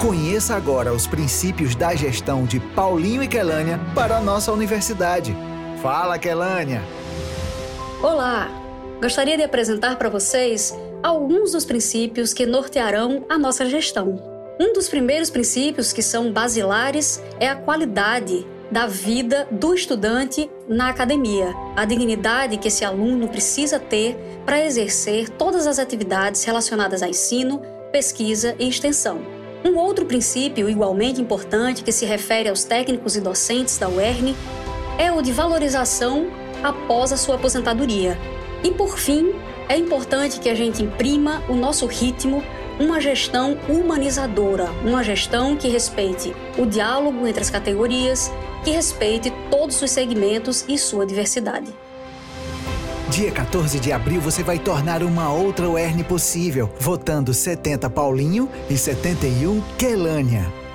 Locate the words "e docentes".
33.16-33.76